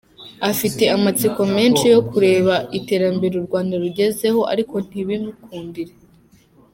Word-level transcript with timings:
Afite 0.51 0.83
amatsiko 0.95 1.41
menshi 1.55 1.83
yo 1.93 1.99
kureba 2.09 2.55
Iterambere 2.79 3.33
u 3.37 3.45
Rwanda 3.47 3.73
rugezeho 3.83 4.39
ariko 4.53 4.75
ntibimukundire. 4.87 5.93